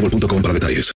[0.00, 0.92] boostmobile.com para detalles.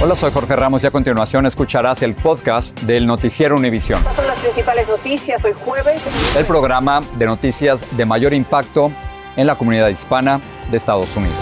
[0.00, 4.00] Hola, soy Jorge Ramos y a continuación escucharás el podcast del Noticiero Univisión.
[4.00, 6.06] Estas son las principales noticias hoy jueves.
[6.36, 8.92] El programa de noticias de mayor impacto
[9.36, 10.40] en la comunidad hispana
[10.70, 11.36] de Estados Unidos.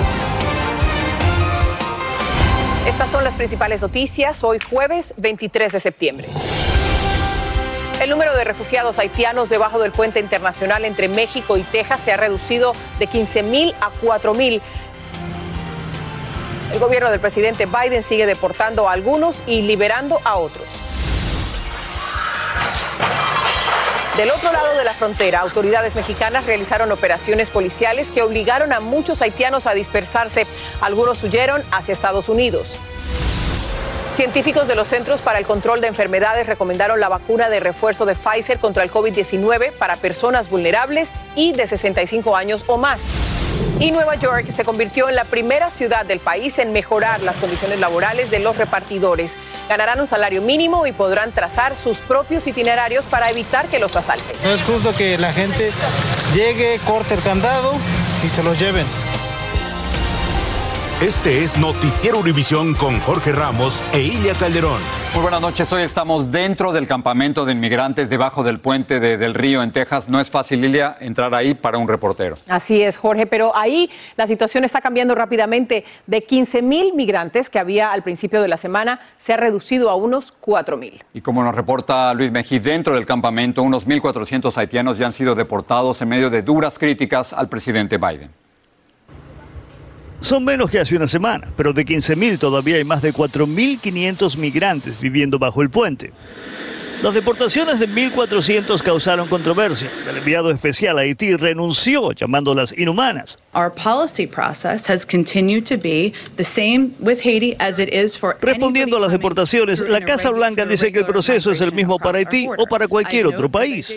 [2.87, 6.29] Estas son las principales noticias hoy jueves 23 de septiembre.
[8.01, 12.17] El número de refugiados haitianos debajo del puente internacional entre México y Texas se ha
[12.17, 14.61] reducido de 15 mil a 4 mil.
[16.73, 20.67] El gobierno del presidente Biden sigue deportando a algunos y liberando a otros.
[24.17, 29.23] Del otro lado de la frontera, autoridades mexicanas realizaron operaciones policiales que obligaron a muchos
[29.23, 30.47] haitianos a dispersarse.
[30.81, 32.79] Algunos huyeron hacia Estados Unidos.
[34.13, 38.15] Científicos de los Centros para el Control de Enfermedades recomendaron la vacuna de refuerzo de
[38.15, 43.03] Pfizer contra el COVID-19 para personas vulnerables y de 65 años o más.
[43.81, 47.81] Y Nueva York se convirtió en la primera ciudad del país en mejorar las condiciones
[47.81, 49.37] laborales de los repartidores.
[49.69, 54.37] Ganarán un salario mínimo y podrán trazar sus propios itinerarios para evitar que los asalten.
[54.45, 55.71] No es justo que la gente
[56.35, 57.73] llegue, corte el candado
[58.25, 58.87] y se los lleven.
[61.05, 64.81] Este es Noticiero Univisión con Jorge Ramos e Ilia Calderón.
[65.13, 65.71] Muy buenas noches.
[65.71, 70.09] Hoy estamos dentro del campamento de inmigrantes debajo del puente de- del río en Texas.
[70.09, 72.37] No es fácil, Lilia, entrar ahí para un reportero.
[72.49, 75.85] Así es, Jorge, pero ahí la situación está cambiando rápidamente.
[76.07, 79.97] De 15 mil migrantes que había al principio de la semana, se ha reducido a
[79.97, 81.03] unos 4 mil.
[81.13, 85.35] Y como nos reporta Luis Mejí, dentro del campamento, unos 1.400 haitianos ya han sido
[85.35, 88.31] deportados en medio de duras críticas al presidente Biden.
[90.25, 94.99] Son menos que hace una semana, pero de 15.000 todavía hay más de 4.500 migrantes
[94.99, 96.13] viviendo bajo el puente.
[97.03, 99.91] Las deportaciones de 1.400 causaron controversia.
[100.09, 103.39] El enviado especial a Haití renunció llamándolas inhumanas.
[103.55, 108.39] Our policy process has continued to be the same with Haiti as it is for
[108.41, 112.17] Respondiendo a las deportaciones, la Casa Blanca dice que el proceso es el mismo para
[112.17, 113.95] Haití o para cualquier otro país.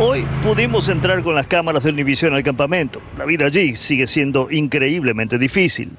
[0.00, 3.00] Hoy pudimos entrar con las cámaras de Univision al campamento.
[3.16, 5.92] La vida allí sigue siendo increíblemente difícil.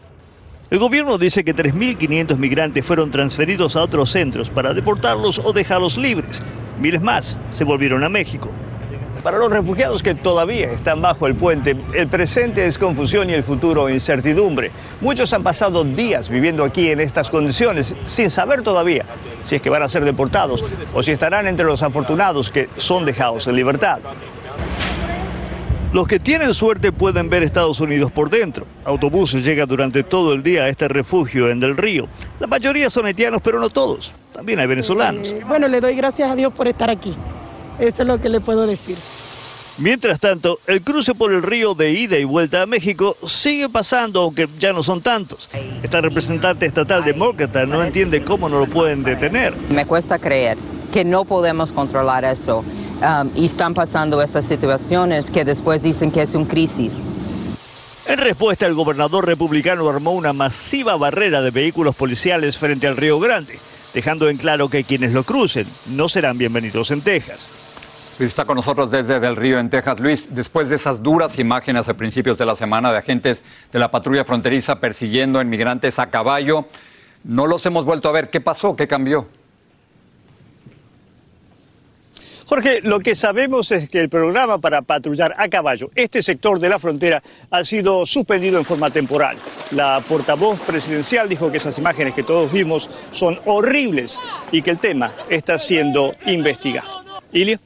[0.69, 5.97] El gobierno dice que 3.500 migrantes fueron transferidos a otros centros para deportarlos o dejarlos
[5.97, 6.43] libres.
[6.81, 8.49] Miles más se volvieron a México.
[9.25, 13.41] Para los refugiados que todavía están bajo el puente, el presente es confusión y el
[13.41, 14.69] futuro incertidumbre.
[15.01, 19.03] Muchos han pasado días viviendo aquí en estas condiciones sin saber todavía
[19.43, 23.03] si es que van a ser deportados o si estarán entre los afortunados que son
[23.03, 23.97] dejados en libertad.
[25.91, 28.67] Los que tienen suerte pueden ver Estados Unidos por dentro.
[28.83, 32.07] Autobuses llegan durante todo el día a este refugio en Del Río.
[32.39, 34.13] La mayoría son haitianos, pero no todos.
[34.31, 35.31] También hay venezolanos.
[35.31, 37.15] Eh, Bueno, le doy gracias a Dios por estar aquí.
[37.79, 38.95] Eso es lo que le puedo decir.
[39.77, 44.21] Mientras tanto, el cruce por el río de ida y vuelta a México sigue pasando,
[44.21, 45.49] aunque ya no son tantos.
[45.83, 49.53] Esta representante estatal de Morcata no entiende cómo no lo pueden detener.
[49.69, 50.57] Me cuesta creer
[50.93, 52.63] que no podemos controlar eso.
[53.01, 57.09] um, y están pasando estas situaciones que después dicen que es una crisis.
[58.07, 63.19] En respuesta, el gobernador republicano armó una masiva barrera de vehículos policiales frente al Río
[63.19, 63.59] Grande,
[63.93, 67.49] dejando en claro que quienes lo crucen no serán bienvenidos en Texas.
[68.17, 69.99] Está con nosotros desde Del Río, en Texas.
[69.99, 73.43] Luis, después de esas duras imágenes a principios de la semana de agentes
[73.73, 76.65] de la patrulla fronteriza persiguiendo a inmigrantes a caballo,
[77.25, 78.29] no los hemos vuelto a ver.
[78.29, 78.73] ¿Qué pasó?
[78.73, 79.27] ¿Qué cambió?
[82.45, 86.69] Jorge, lo que sabemos es que el programa para patrullar a caballo este sector de
[86.69, 89.35] la frontera ha sido suspendido en forma temporal.
[89.71, 94.17] La portavoz presidencial dijo que esas imágenes que todos vimos son horribles
[94.53, 97.03] y que el tema está siendo investigado.
[97.33, 97.59] Ilio.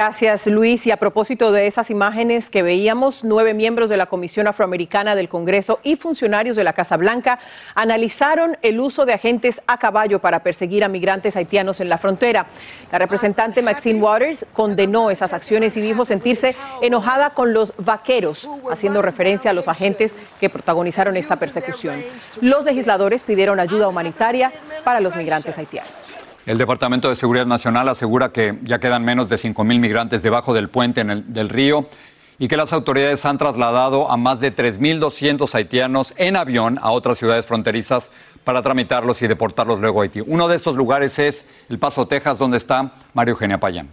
[0.00, 0.86] Gracias, Luis.
[0.86, 5.28] Y a propósito de esas imágenes que veíamos, nueve miembros de la Comisión Afroamericana del
[5.28, 7.38] Congreso y funcionarios de la Casa Blanca
[7.74, 12.46] analizaron el uso de agentes a caballo para perseguir a migrantes haitianos en la frontera.
[12.90, 19.02] La representante Maxine Waters condenó esas acciones y dijo sentirse enojada con los vaqueros, haciendo
[19.02, 21.96] referencia a los agentes que protagonizaron esta persecución.
[22.40, 24.50] Los legisladores pidieron ayuda humanitaria
[24.82, 25.99] para los migrantes haitianos.
[26.46, 30.68] El Departamento de Seguridad Nacional asegura que ya quedan menos de 5.000 migrantes debajo del
[30.68, 31.86] puente en el, del río
[32.38, 37.18] y que las autoridades han trasladado a más de 3.200 haitianos en avión a otras
[37.18, 38.10] ciudades fronterizas
[38.44, 40.22] para tramitarlos y deportarlos luego a Haití.
[40.26, 43.90] Uno de estos lugares es El Paso, Texas, donde está Mario Eugenia Payán.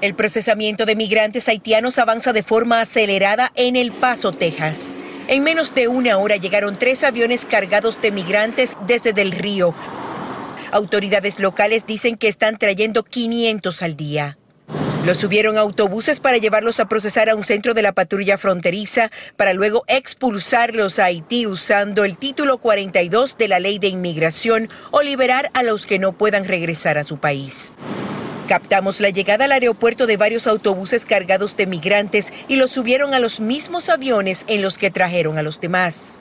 [0.00, 4.96] El procesamiento de migrantes haitianos avanza de forma acelerada en El Paso, Texas.
[5.28, 9.74] En menos de una hora llegaron tres aviones cargados de migrantes desde Del Río
[10.74, 14.38] Autoridades locales dicen que están trayendo 500 al día.
[15.06, 19.12] Los subieron a autobuses para llevarlos a procesar a un centro de la patrulla fronteriza
[19.36, 25.02] para luego expulsarlos a Haití usando el título 42 de la ley de inmigración o
[25.02, 27.74] liberar a los que no puedan regresar a su país.
[28.48, 33.20] Captamos la llegada al aeropuerto de varios autobuses cargados de migrantes y los subieron a
[33.20, 36.20] los mismos aviones en los que trajeron a los demás.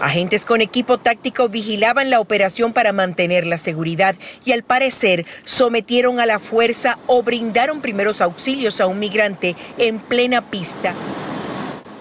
[0.00, 4.14] Agentes con equipo táctico vigilaban la operación para mantener la seguridad
[4.44, 9.98] y al parecer sometieron a la fuerza o brindaron primeros auxilios a un migrante en
[9.98, 10.94] plena pista.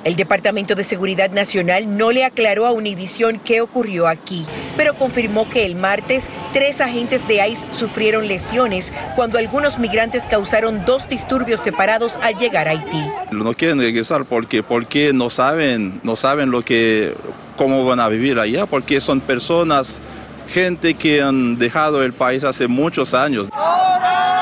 [0.03, 4.45] El Departamento de Seguridad Nacional no le aclaró a Univision qué ocurrió aquí,
[4.77, 10.85] pero confirmó que el martes tres agentes de ICE sufrieron lesiones cuando algunos migrantes causaron
[10.85, 13.03] dos disturbios separados al llegar a Haití.
[13.31, 17.15] No quieren regresar porque, porque no saben, no saben lo que
[17.57, 20.01] cómo van a vivir allá, porque son personas,
[20.47, 23.49] gente que han dejado el país hace muchos años.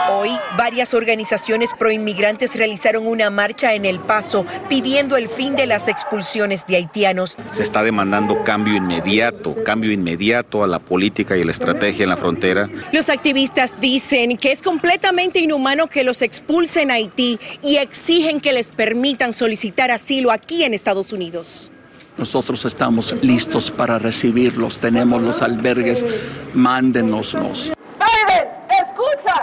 [0.08, 5.88] Hoy, varias organizaciones proinmigrantes realizaron una marcha en El Paso pidiendo el fin de las
[5.88, 7.38] expulsiones de haitianos.
[7.52, 12.18] Se está demandando cambio inmediato, cambio inmediato a la política y la estrategia en la
[12.18, 12.70] frontera.
[12.92, 18.54] Los activistas dicen que es completamente inhumano que los expulsen a Haití y exigen que
[18.54, 21.72] les permitan solicitar asilo aquí en Estados Unidos.
[22.18, 26.06] Nosotros estamos listos para recibirlos, tenemos los albergues,
[26.54, 27.74] mándenoslos.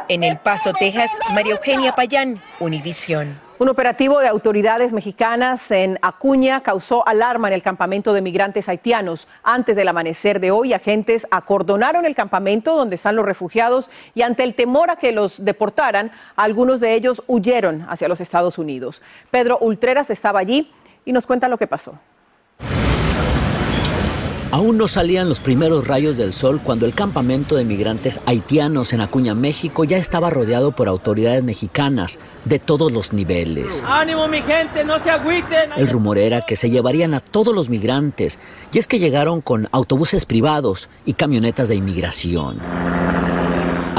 [0.09, 3.39] En El Paso, Texas, María Eugenia Payán, Univisión.
[3.59, 9.29] Un operativo de autoridades mexicanas en Acuña causó alarma en el campamento de migrantes haitianos.
[9.43, 14.43] Antes del amanecer de hoy, agentes acordonaron el campamento donde están los refugiados y ante
[14.43, 19.01] el temor a que los deportaran, algunos de ellos huyeron hacia los Estados Unidos.
[19.31, 20.73] Pedro Ultreras estaba allí
[21.05, 21.99] y nos cuenta lo que pasó.
[24.53, 29.01] Aún no salían los primeros rayos del sol cuando el campamento de migrantes haitianos en
[29.01, 33.83] Acuña, México, ya estaba rodeado por autoridades mexicanas de todos los niveles.
[33.87, 34.85] ¡Ánimo, mi gente!
[34.85, 35.71] ¡No se agüiten!
[35.75, 38.39] El rumor era que se llevarían a todos los migrantes,
[38.71, 42.61] y es que llegaron con autobuses privados y camionetas de inmigración.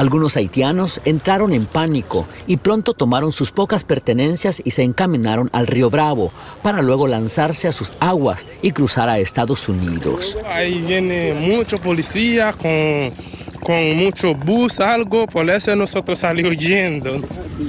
[0.04, 5.66] Algunos haitianos entraron en pánico y pronto tomaron sus pocas pertenencias y se encaminaron al
[5.66, 10.38] río Bravo para luego lanzarse a sus aguas y cruzar a Estados Unidos.
[10.52, 13.14] Ahí viene mucho policía con,
[13.64, 17.22] con mucho bus, algo, por eso nosotros salimos huyendo.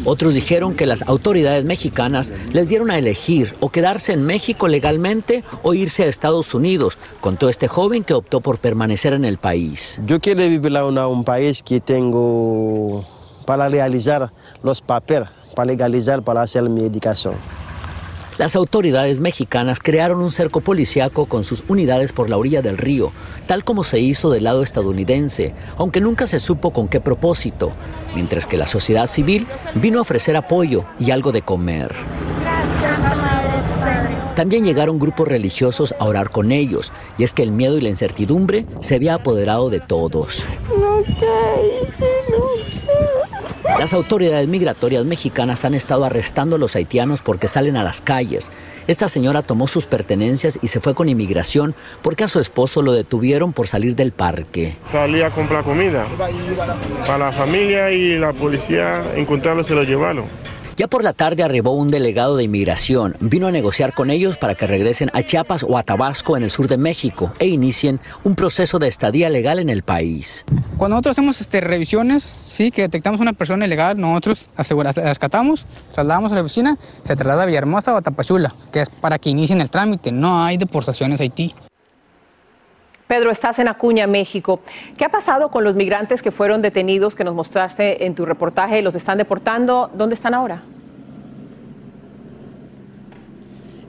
[0.05, 5.45] Otros dijeron que las autoridades mexicanas les dieron a elegir o quedarse en México legalmente
[5.63, 10.01] o irse a Estados Unidos, contó este joven que optó por permanecer en el país.
[10.07, 13.05] Yo quiero vivir en un país que tengo
[13.47, 14.33] para realizar
[14.63, 17.35] los papeles, para legalizar, para hacer mi educación.
[18.37, 23.13] Las autoridades mexicanas crearon un cerco policiaco con sus unidades por la orilla del río,
[23.47, 27.73] tal como se hizo del lado estadounidense, aunque nunca se supo con qué propósito,
[28.13, 31.95] mientras que la sociedad civil vino a ofrecer apoyo y algo de comer.
[34.35, 37.89] También llegaron grupos religiosos a orar con ellos, y es que el miedo y la
[37.89, 40.45] incertidumbre se había apoderado de todos.
[43.85, 48.51] Las autoridades migratorias mexicanas han estado arrestando a los haitianos porque salen a las calles.
[48.87, 52.95] Esta señora tomó sus pertenencias y se fue con inmigración porque a su esposo lo
[52.95, 54.75] detuvieron por salir del parque.
[54.91, 56.07] Salí a comprar comida
[57.07, 60.25] para la familia y la policía encontrarlo se lo llevaron.
[60.77, 63.17] Ya por la tarde arribó un delegado de inmigración.
[63.21, 66.51] Vino a negociar con ellos para que regresen a Chiapas o a Tabasco en el
[66.51, 70.45] sur de México e inicien un proceso de estadía legal en el país.
[70.77, 76.35] Cuando nosotros hacemos este, revisiones, sí, que detectamos una persona ilegal, nosotros rescatamos, trasladamos a
[76.35, 79.71] la oficina, se traslada a Villahermosa o a Tapachula, que es para que inicien el
[79.71, 80.11] trámite.
[80.11, 81.55] No hay deportaciones a Haití.
[83.15, 84.59] Pedro, estás en Acuña, México.
[84.99, 88.83] ¿Qué ha pasado con los migrantes que fueron detenidos que nos mostraste en tu reportaje?
[88.83, 89.89] ¿Los están deportando?
[89.95, 90.65] ¿Dónde están ahora?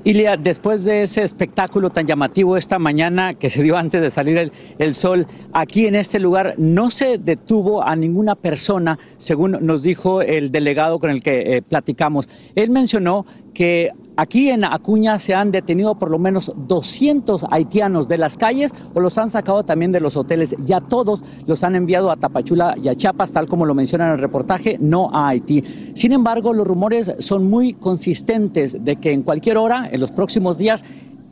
[0.04, 4.52] Ilia, después de ese espectáculo tan llamativo esta mañana que se dio antes de salir
[4.78, 10.22] el, sol, aquí en este lugar no se detuvo a ninguna persona, según nos dijo
[10.22, 12.30] el delegado con el que eh, platicamos.
[12.54, 13.26] Él mencionó
[13.56, 18.72] que aquí en Acuña se han detenido por lo menos 200 haitianos de las calles
[18.94, 20.56] o los han sacado también de los hoteles.
[20.64, 24.12] Ya todos los han enviado a Tapachula y a Chiapas, tal como lo menciona en
[24.12, 25.64] el reportaje, no a Haití.
[25.96, 30.58] Sin embargo, los rumores son muy consistentes de que en cualquier hora, en los próximos
[30.58, 30.84] días,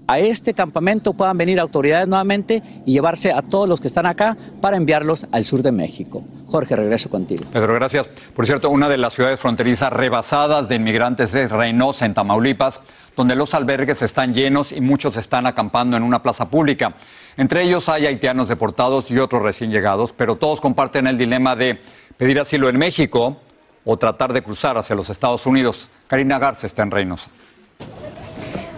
[0.07, 4.38] a este campamento puedan venir autoridades nuevamente y llevarse a todos los que están acá
[4.62, 6.24] para enviarlos al sur de México.
[6.48, 7.45] Jorge, regreso contigo.
[7.51, 8.10] Pedro, gracias.
[8.36, 12.81] Por cierto, una de las ciudades fronterizas rebasadas de inmigrantes es Reynosa, en Tamaulipas,
[13.15, 16.93] donde los albergues están llenos y muchos están acampando en una plaza pública.
[17.38, 21.79] Entre ellos hay haitianos deportados y otros recién llegados, pero todos comparten el dilema de
[22.17, 23.38] pedir asilo en México
[23.86, 25.89] o tratar de cruzar hacia los Estados Unidos.
[26.07, 27.29] Karina Garza está en Reynosa.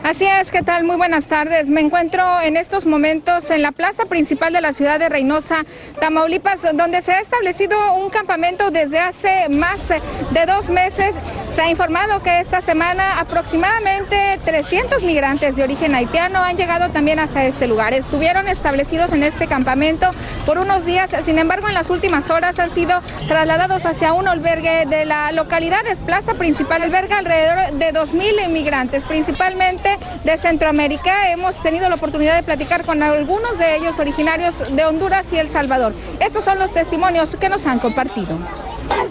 [0.06, 0.84] Así es, ¿qué tal?
[0.84, 1.68] Muy buenas tardes.
[1.68, 5.66] Me encuentro en estos momentos en la plaza principal de la ciudad de Reynosa,
[6.00, 11.16] Tamaulipas, donde se ha establecido un campamento desde hace más de dos meses.
[11.56, 17.18] Se ha informado que esta semana aproximadamente 300 migrantes de origen haitiano han llegado también
[17.18, 17.94] hasta este lugar.
[17.94, 20.12] Estuvieron establecidos en este campamento
[20.46, 24.86] por unos días, sin embargo en las últimas horas han sido trasladados hacia un albergue
[24.86, 31.32] de la localidad, es plaza principal, alberga alrededor de 2.000 inmigrantes, principalmente de Centroamérica.
[31.32, 35.48] Hemos tenido la oportunidad de platicar con algunos de ellos originarios de Honduras y El
[35.48, 35.94] Salvador.
[36.20, 38.38] Estos son los testimonios que nos han compartido.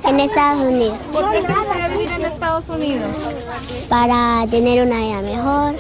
[0.04, 0.99] En Estados Unidos.
[1.12, 3.09] ¿Por qué quieres vivir en Estados Unidos?
[3.88, 5.75] Para tener una vida mejor,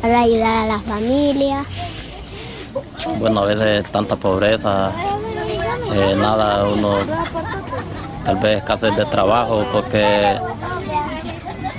[0.00, 1.64] para ayudar a la familia.
[3.18, 4.90] Bueno, a veces tanta pobreza,
[5.94, 6.96] eh, nada, uno
[8.24, 10.38] tal vez escasez de trabajo porque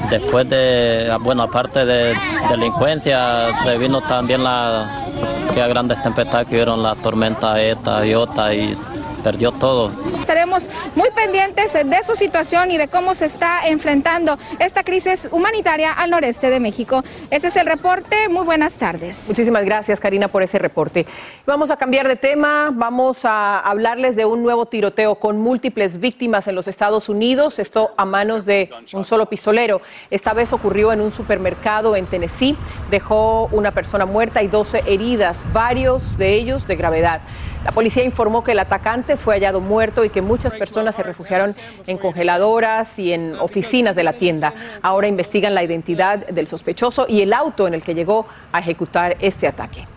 [0.09, 2.13] Después de, ah, bueno, aparte de
[2.49, 5.05] delincuencia, se vino también la,
[5.53, 8.77] que grandes tempestades que vieron la tormenta ETA, IOTA y
[9.23, 9.91] perdió todo.
[10.19, 15.93] Estaremos muy pendientes de su situación y de cómo se está enfrentando esta crisis humanitaria
[15.93, 17.03] al noreste de México.
[17.31, 18.29] Este es el reporte.
[18.29, 19.23] Muy buenas tardes.
[19.27, 21.07] Muchísimas gracias, Karina, por ese reporte.
[21.45, 22.71] Vamos a cambiar de tema.
[22.73, 27.59] Vamos a hablarles de un nuevo tiroteo con múltiples víctimas en los Estados Unidos.
[27.59, 29.81] Esto a manos de un solo pistolero.
[30.11, 32.57] Esta vez ocurrió en un supermercado en Tennessee.
[32.91, 37.21] Dejó una persona muerta y 12 heridas, varios de ellos de gravedad.
[37.63, 41.55] La policía informó que el atacante fue hallado muerto y que muchas personas se refugiaron
[41.87, 44.53] en congeladoras y en oficinas de la tienda.
[44.81, 49.15] Ahora investigan la identidad del sospechoso y el auto en el que llegó a ejecutar
[49.21, 49.87] este ataque.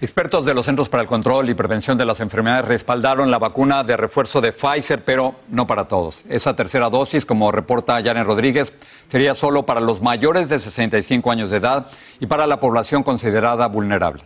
[0.00, 3.84] Expertos de los Centros para el Control y Prevención de las Enfermedades respaldaron la vacuna
[3.84, 6.24] de refuerzo de Pfizer, pero no para todos.
[6.28, 8.72] Esa tercera dosis, como reporta Janet Rodríguez,
[9.06, 11.86] sería solo para los mayores de 65 años de edad
[12.18, 14.24] y para la población considerada vulnerable.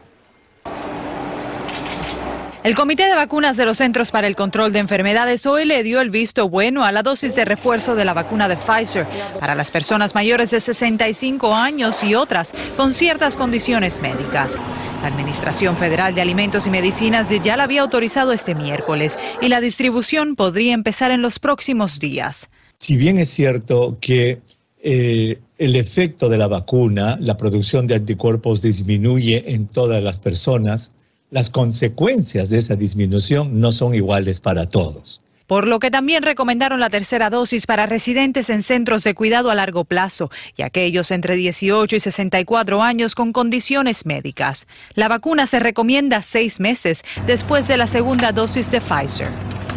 [2.67, 6.01] El Comité de Vacunas de los Centros para el Control de Enfermedades hoy le dio
[6.01, 9.07] el visto bueno a la dosis de refuerzo de la vacuna de Pfizer
[9.39, 14.57] para las personas mayores de 65 años y otras con ciertas condiciones médicas.
[15.01, 19.61] La Administración Federal de Alimentos y Medicinas ya la había autorizado este miércoles y la
[19.61, 22.49] distribución podría empezar en los próximos días.
[22.79, 24.41] Si bien es cierto que
[24.83, 30.91] eh, el efecto de la vacuna, la producción de anticuerpos disminuye en todas las personas,
[31.31, 35.21] las consecuencias de esa disminución no son iguales para todos.
[35.47, 39.55] Por lo que también recomendaron la tercera dosis para residentes en centros de cuidado a
[39.55, 44.67] largo plazo y aquellos entre 18 y 64 años con condiciones médicas.
[44.95, 49.29] La vacuna se recomienda seis meses después de la segunda dosis de Pfizer.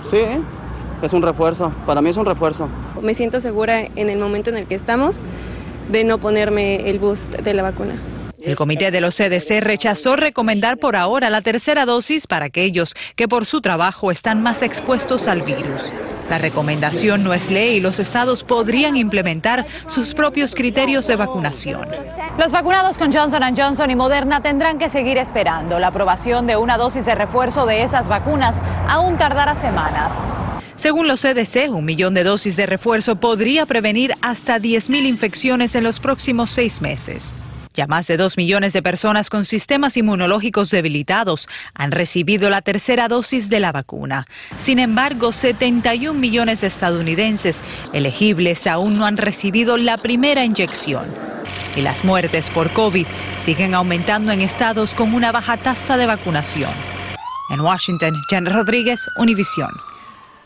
[0.09, 0.21] Sí,
[1.03, 1.71] es un refuerzo.
[1.85, 2.67] Para mí es un refuerzo.
[3.03, 5.19] Me siento segura en el momento en el que estamos
[5.91, 8.01] de no ponerme el boost de la vacuna.
[8.41, 13.27] El comité de los CDC rechazó recomendar por ahora la tercera dosis para aquellos que
[13.27, 15.91] por su trabajo están más expuestos al virus.
[16.29, 21.87] La recomendación no es ley y los estados podrían implementar sus propios criterios de vacunación.
[22.37, 25.77] Los vacunados con Johnson Johnson y Moderna tendrán que seguir esperando.
[25.79, 28.55] La aprobación de una dosis de refuerzo de esas vacunas
[28.87, 30.11] aún tardará semanas.
[30.77, 35.83] Según los CDC, un millón de dosis de refuerzo podría prevenir hasta 10.000 infecciones en
[35.83, 37.33] los próximos seis meses.
[37.79, 43.07] Ya más de dos millones de personas con sistemas inmunológicos debilitados han recibido la tercera
[43.07, 44.27] dosis de la vacuna.
[44.57, 47.61] Sin embargo, 71 millones de estadounidenses
[47.93, 51.05] elegibles aún no han recibido la primera inyección.
[51.73, 53.05] Y las muertes por COVID
[53.37, 56.73] siguen aumentando en estados con una baja tasa de vacunación.
[57.49, 59.71] En Washington, Jan Rodríguez, Univisión.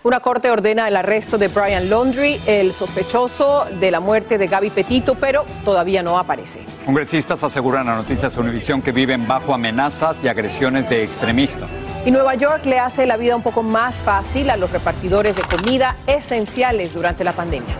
[0.03, 4.69] Una corte ordena el arresto de Brian Laundry, el sospechoso de la muerte de Gaby
[4.69, 6.59] Petito, pero todavía no aparece.
[6.85, 11.69] Congresistas aseguran a Noticias Univisión que viven bajo amenazas y agresiones de extremistas.
[12.05, 15.43] Y Nueva York le hace la vida un poco más fácil a los repartidores de
[15.43, 17.73] comida esenciales durante la pandemia.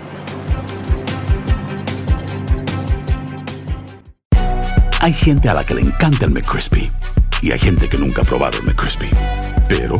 [5.01, 6.89] Hay gente a la que le encanta el McCrispy
[7.41, 9.09] y hay gente que nunca ha probado el McCrispy.
[9.67, 9.99] Pero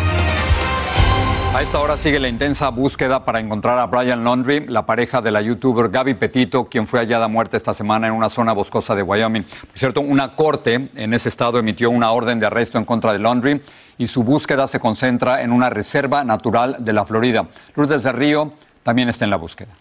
[1.53, 5.31] A esta hora sigue la intensa búsqueda para encontrar a Brian Laundrie, la pareja de
[5.31, 9.03] la youtuber Gaby Petito, quien fue hallada muerta esta semana en una zona boscosa de
[9.03, 9.43] Wyoming.
[9.43, 13.19] Por cierto, una corte en ese estado emitió una orden de arresto en contra de
[13.19, 13.61] Laundrie
[13.97, 17.45] y su búsqueda se concentra en una reserva natural de la Florida.
[17.75, 19.75] Lourdes del Río también está en la búsqueda.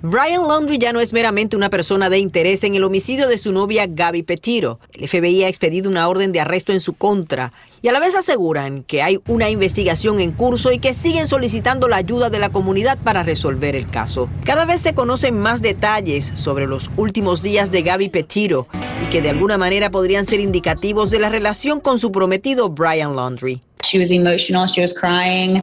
[0.00, 3.52] Brian Laundrie ya no es meramente una persona de interés en el homicidio de su
[3.52, 4.78] novia Gaby Petiro.
[4.92, 7.52] El FBI ha expedido una orden de arresto en su contra
[7.84, 11.86] y a la vez aseguran que hay una investigación en curso y que siguen solicitando
[11.86, 14.30] la ayuda de la comunidad para resolver el caso.
[14.42, 18.68] Cada vez se conocen más detalles sobre los últimos días de Gaby Petiro
[19.02, 23.16] y que de alguna manera podrían ser indicativos de la relación con su prometido Brian
[23.16, 23.60] Laundrie.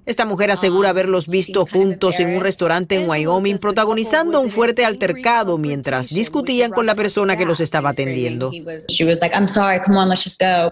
[0.06, 5.58] Esta mujer asegura haberlos visto juntos en un restaurante en Wyoming protagonizando un fuerte altercado
[5.58, 8.52] mientras discutían con la persona que los estaba atendiendo.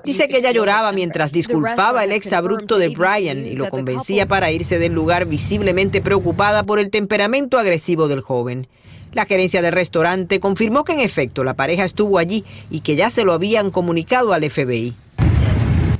[0.03, 4.51] Dice que ella lloraba mientras disculpaba el ex abrupto de Brian y lo convencía para
[4.51, 8.67] irse del lugar visiblemente preocupada por el temperamento agresivo del joven.
[9.11, 13.09] La gerencia del restaurante confirmó que en efecto la pareja estuvo allí y que ya
[13.09, 14.93] se lo habían comunicado al FBI.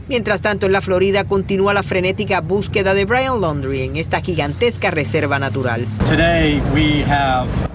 [0.10, 4.90] Mientras tanto, en la Florida continúa la frenética búsqueda de Brian Laundrie en esta gigantesca
[4.90, 5.86] reserva natural.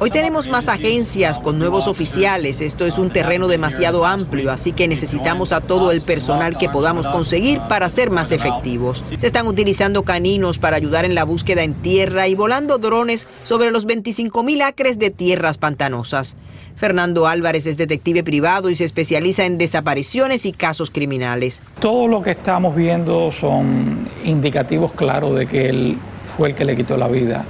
[0.00, 2.60] Hoy tenemos más agencias con nuevos oficiales.
[2.60, 7.06] Esto es un terreno demasiado amplio, así que necesitamos a todo el personal que podamos
[7.06, 9.04] conseguir para ser más efectivos.
[9.16, 13.70] Se están utilizando caninos para ayudar en la búsqueda en tierra y volando drones sobre
[13.70, 16.34] los 25 mil acres de tierras pantanosas.
[16.76, 21.60] Fernando Álvarez es detective privado y se especializa en desapariciones y casos criminales.
[21.80, 25.98] Todo lo que estamos viendo son indicativos claros de que él
[26.36, 27.44] fue el que le quitó la vida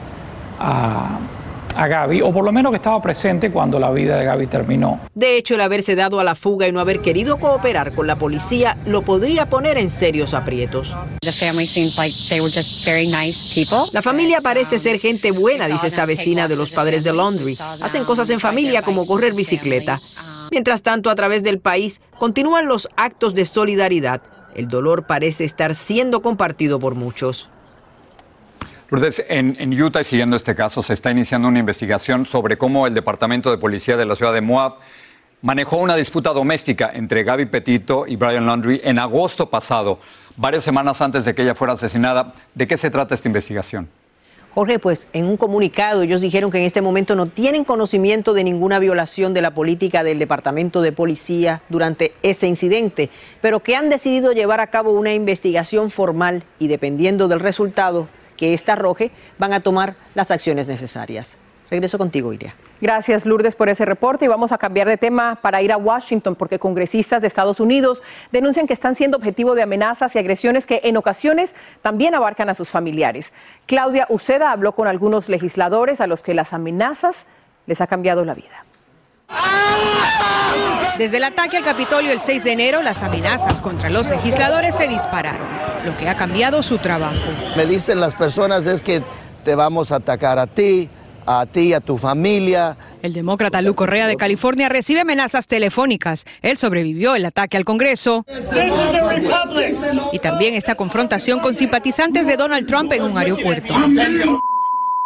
[0.59, 1.19] a,
[1.77, 5.01] a Gaby, o por lo menos que estaba presente cuando la vida de Gaby terminó.
[5.15, 8.17] De hecho, el haberse dado a la fuga y no haber querido cooperar con la
[8.17, 10.95] policía lo podría poner en serios aprietos.
[13.93, 17.57] La familia parece ser gente buena, dice esta vecina de los padres de Laundry.
[17.81, 20.01] Hacen cosas en familia como correr bicicleta.
[20.51, 24.23] Mientras tanto, a través del país continúan los actos de solidaridad.
[24.55, 27.51] El dolor parece estar siendo compartido por muchos.
[28.91, 32.95] Lourdes, en, Utah y siguiendo este caso, se está iniciando una investigación sobre cómo el
[32.95, 34.75] Departamento de Policía de la ciudad de Moab
[35.43, 39.99] manejó una disputa doméstica entre Gaby Petito y Brian Laundrie en agosto pasado,
[40.37, 42.35] varias semanas antes de que ella fuera asesinada.
[42.55, 43.89] ¿De qué se trata esta investigación?
[44.55, 48.45] Jorge, pues en un comunicado ellos dijeron que en este momento no tienen conocimiento de
[48.45, 53.89] ninguna violación de la política del Departamento de Policía durante ese incidente, pero que han
[53.89, 59.53] decidido llevar a cabo una investigación formal y dependiendo del resultado que ésta arroje, van
[59.53, 61.37] a tomar las acciones necesarias.
[61.71, 62.55] Regreso contigo, Iria.
[62.81, 64.27] Gracias, Lourdes, por ese reporte.
[64.27, 68.03] Y vamos a cambiar de tema para ir a Washington, porque congresistas de Estados Unidos
[68.33, 72.55] denuncian que están siendo objetivo de amenazas y agresiones que en ocasiones también abarcan a
[72.55, 73.33] sus familiares.
[73.67, 77.27] Claudia Uceda habló con algunos legisladores a los que las amenazas
[77.67, 78.65] les ha cambiado la vida.
[80.99, 84.87] Desde el ataque al Capitolio el 6 de enero, las amenazas contra los legisladores se
[84.87, 85.47] dispararon,
[85.85, 87.17] lo que ha cambiado su trabajo.
[87.57, 89.03] Me dicen las personas es que
[89.45, 90.89] te vamos a atacar a ti,
[91.27, 92.77] a ti, a tu familia.
[93.03, 96.25] El demócrata Lu Correa de California recibe amenazas telefónicas.
[96.43, 98.25] Él sobrevivió el ataque al Congreso.
[100.13, 103.75] Y también esta confrontación con simpatizantes de Donald Trump en un aeropuerto.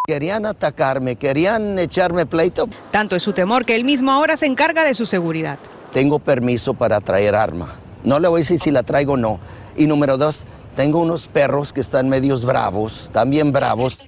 [0.06, 2.68] Querían atacarme, querían echarme pleito.
[2.90, 5.58] Tanto es su temor que él mismo ahora se encarga de su seguridad.
[5.92, 7.76] Tengo permiso para traer arma.
[8.04, 9.38] No le voy a decir si la traigo o no.
[9.76, 10.44] Y número dos,
[10.76, 13.98] tengo unos perros que están medios bravos, también bravos,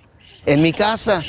[0.47, 1.23] en mi casa.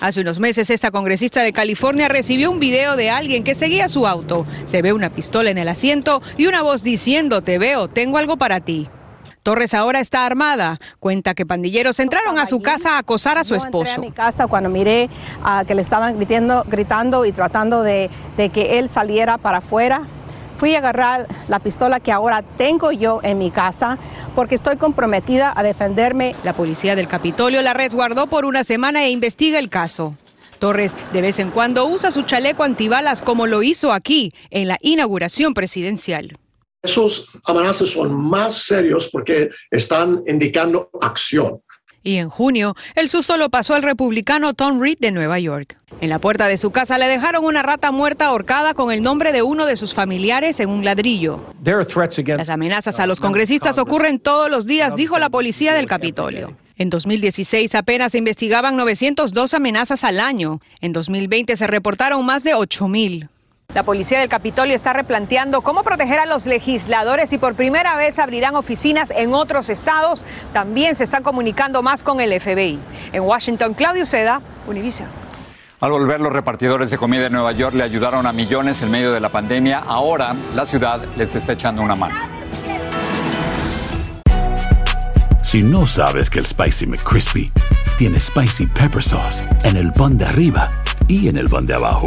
[0.00, 4.06] Hace unos meses esta congresista de California recibió un video de alguien que seguía su
[4.06, 4.46] auto.
[4.64, 8.36] Se ve una pistola en el asiento y una voz diciendo, te veo, tengo algo
[8.36, 8.88] para ti.
[9.42, 10.78] Torres ahora está armada.
[11.00, 13.94] Cuenta que pandilleros entraron a su casa a acosar a su esposo.
[13.96, 15.08] a mi casa cuando miré
[15.42, 20.02] a que le estaban gritando, gritando y tratando de, de que él saliera para afuera.
[20.58, 23.96] Fui a agarrar la pistola que ahora tengo yo en mi casa
[24.34, 26.34] porque estoy comprometida a defenderme.
[26.42, 30.16] La policía del Capitolio la resguardó por una semana e investiga el caso.
[30.58, 34.78] Torres de vez en cuando usa su chaleco antibalas como lo hizo aquí en la
[34.80, 36.36] inauguración presidencial.
[36.82, 41.62] Esos amenazas son más serios porque están indicando acción.
[42.08, 45.76] Y en junio, el susto lo pasó al republicano Tom Reed de Nueva York.
[46.00, 49.30] En la puerta de su casa le dejaron una rata muerta ahorcada con el nombre
[49.30, 51.44] de uno de sus familiares en un ladrillo.
[51.62, 56.56] Las amenazas a los congresistas ocurren todos los días, dijo la policía del Capitolio.
[56.78, 60.62] En 2016 apenas se investigaban 902 amenazas al año.
[60.80, 63.28] En 2020 se reportaron más de 8000.
[63.74, 68.18] La policía del Capitolio está replanteando cómo proteger a los legisladores y por primera vez
[68.18, 70.24] abrirán oficinas en otros estados.
[70.54, 72.78] También se están comunicando más con el FBI.
[73.12, 75.10] En Washington, Claudio Seda, Univision.
[75.80, 79.12] Al volver, los repartidores de comida en Nueva York le ayudaron a millones en medio
[79.12, 79.80] de la pandemia.
[79.80, 82.16] Ahora la ciudad les está echando una mano.
[85.42, 87.52] Si no sabes que el Spicy McCrispy
[87.98, 90.70] tiene Spicy Pepper Sauce en el pan de arriba
[91.06, 92.06] y en el pan de abajo,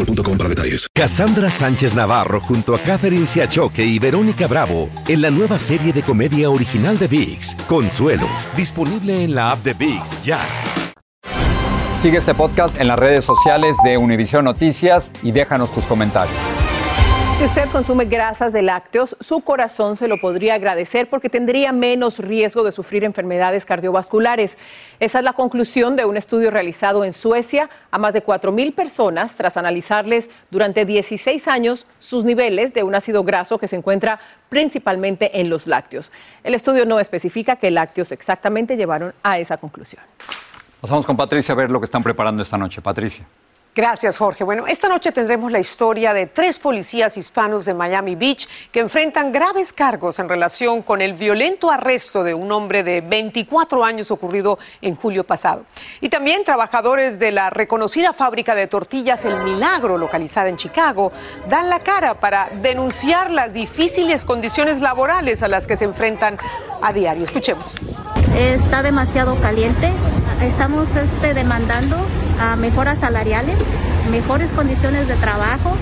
[0.05, 0.87] boostmobile.com para detalles.
[0.93, 6.01] Cassandra Sánchez Navarro junto a Catherine Siachoque y Verónica Bravo en la nueva serie de
[6.01, 10.39] comedia original de VIX, Consuelo, disponible en la app de VIX ya.
[12.01, 16.50] Sigue este podcast en las redes sociales de Univision Noticias y déjanos tus comentarios.
[17.41, 22.19] Si usted consume grasas de lácteos, su corazón se lo podría agradecer porque tendría menos
[22.19, 24.59] riesgo de sufrir enfermedades cardiovasculares.
[24.99, 29.33] Esa es la conclusión de un estudio realizado en Suecia a más de 4.000 personas
[29.33, 35.41] tras analizarles durante 16 años sus niveles de un ácido graso que se encuentra principalmente
[35.41, 36.11] en los lácteos.
[36.43, 40.03] El estudio no especifica qué lácteos exactamente llevaron a esa conclusión.
[40.79, 42.83] Pasamos con Patricia a ver lo que están preparando esta noche.
[42.83, 43.25] Patricia.
[43.73, 44.43] Gracias, Jorge.
[44.43, 49.31] Bueno, esta noche tendremos la historia de tres policías hispanos de Miami Beach que enfrentan
[49.31, 54.59] graves cargos en relación con el violento arresto de un hombre de 24 años ocurrido
[54.81, 55.63] en julio pasado.
[56.01, 61.13] Y también trabajadores de la reconocida fábrica de tortillas El Milagro, localizada en Chicago,
[61.47, 66.37] dan la cara para denunciar las difíciles condiciones laborales a las que se enfrentan
[66.81, 67.23] a diario.
[67.23, 67.75] Escuchemos.
[68.35, 69.93] Está demasiado caliente.
[70.41, 71.95] Estamos este, demandando
[72.41, 73.55] a mejoras salariales,
[74.09, 75.77] mejores condiciones de trabajo.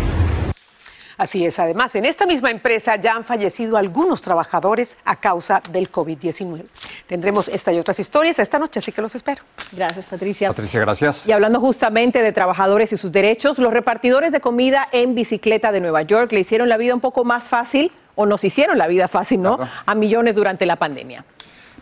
[1.18, 5.90] Así es, además, en esta misma empresa ya han fallecido algunos trabajadores a causa del
[5.90, 6.66] COVID-19.
[7.08, 9.42] Tendremos esta y otras historias esta noche, así que los espero.
[9.72, 10.50] Gracias, Patricia.
[10.50, 11.26] Patricia, gracias.
[11.28, 15.80] Y hablando justamente de trabajadores y sus derechos, los repartidores de comida en bicicleta de
[15.80, 19.08] Nueva York le hicieron la vida un poco más fácil, o nos hicieron la vida
[19.08, 19.58] fácil, ¿no?
[19.86, 21.24] A millones durante la pandemia.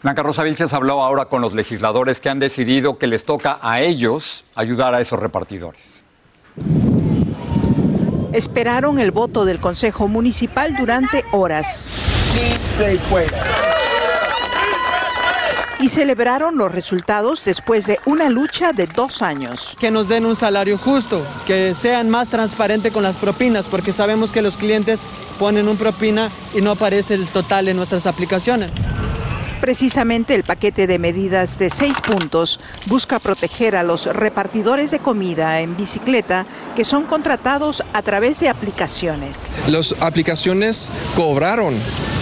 [0.04, 3.82] Blanca Rosa Vilches habló ahora con los legisladores que han decidido que les toca a
[3.82, 6.04] ellos ayudar a esos repartidores.
[8.34, 11.92] Esperaron el voto del Consejo Municipal durante horas.
[12.34, 13.28] Sí se puede.
[15.80, 19.76] Y celebraron los resultados después de una lucha de dos años.
[19.80, 24.32] Que nos den un salario justo, que sean más transparentes con las propinas, porque sabemos
[24.34, 25.06] que los clientes
[25.40, 28.72] ponen un propina y no aparece el total en nuestras aplicaciones.
[29.62, 35.62] Precisamente el paquete de medidas de seis puntos busca proteger a los repartidores de comida
[35.62, 39.54] en bicicleta que son contratados a través de aplicaciones.
[39.68, 41.74] Las aplicaciones cobraron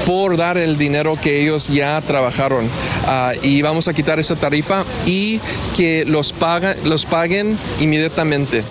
[0.06, 2.70] por dar el dinero que ellos ya trabajaron
[3.08, 5.42] ah, y vamos a quitar esa tarifa y
[5.76, 8.64] que los, paga, los paguen inmediatamente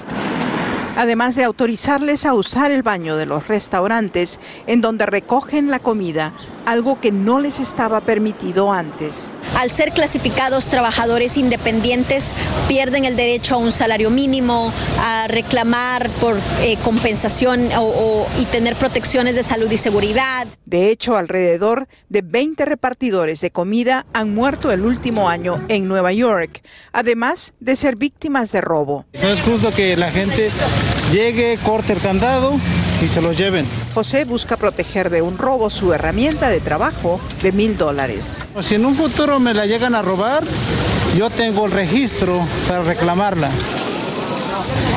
[0.96, 6.32] además de autorizarles a usar el baño de los restaurantes en donde recogen la comida
[6.66, 9.32] algo que no les estaba permitido antes.
[9.56, 12.32] Al ser clasificados trabajadores independientes,
[12.68, 17.68] pierden el derecho a un salario mínimo, a reclamar por eh, compensación
[18.38, 20.46] y tener protecciones de salud y seguridad.
[20.64, 26.12] De hecho, alrededor de 20 repartidores de comida han muerto el último año en Nueva
[26.12, 29.06] York, además de ser víctimas de robo.
[29.20, 30.50] No es justo que la gente
[31.12, 32.58] llegue, corte el candado
[33.04, 33.66] y se los lleven.
[33.92, 38.44] José busca proteger de un robo su herramienta de trabajo de mil dólares.
[38.60, 40.42] Si en un futuro me la llegan a robar,
[41.16, 43.50] yo tengo el registro para reclamarla.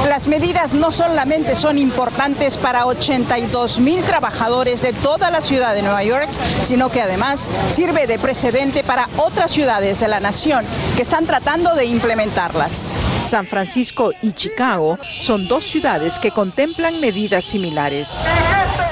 [0.07, 5.81] Las medidas no solamente son importantes para 82 mil trabajadores de toda la ciudad de
[5.81, 6.27] Nueva York,
[6.61, 10.65] sino que además sirve de precedente para otras ciudades de la nación
[10.95, 12.93] que están tratando de implementarlas.
[13.29, 18.17] San Francisco y Chicago son dos ciudades que contemplan medidas similares.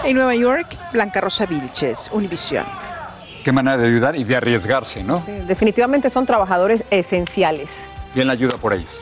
[0.04, 2.66] En Nueva York, Blanca Rosa Vilches, Univisión.
[3.44, 5.24] Qué manera de ayudar y de arriesgarse, ¿no?
[5.48, 7.88] definitivamente son trabajadores esenciales.
[8.14, 9.02] Bien la ayuda por ellos.